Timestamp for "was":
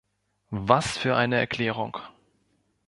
0.49-0.97